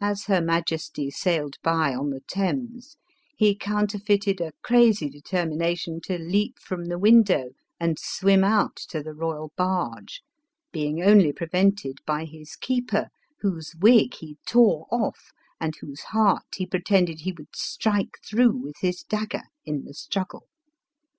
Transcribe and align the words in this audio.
As 0.00 0.24
her 0.24 0.40
majesty 0.40 1.10
sailed 1.10 1.56
by 1.62 1.94
on 1.94 2.08
the 2.08 2.22
Thames, 2.26 2.96
he 3.36 3.54
counterfeited 3.54 4.40
a 4.40 4.52
crazy 4.62 5.10
determination 5.10 6.00
to 6.04 6.16
leap 6.16 6.58
from 6.58 6.86
the 6.86 6.98
window 6.98 7.50
and 7.78 7.98
swim 7.98 8.42
out 8.42 8.74
to 8.88 9.02
the 9.02 9.12
royal 9.12 9.52
barge, 9.58 10.22
being 10.72 11.02
only 11.02 11.30
prevented 11.30 11.98
by 12.06 12.24
his 12.24 12.56
keeper, 12.56 13.08
whose 13.42 13.74
wig 13.78 14.14
he 14.14 14.38
tore 14.46 14.86
off, 14.90 15.30
and 15.60 15.76
whose 15.82 16.00
heart 16.04 16.46
he 16.56 16.64
pre 16.64 16.80
tended 16.80 17.20
he 17.20 17.32
would 17.32 17.54
strike 17.54 18.16
through 18.26 18.56
with 18.56 18.76
his 18.80 19.02
dagger, 19.02 19.42
in 19.66 19.84
the 19.84 19.92
struggle. 19.92 20.46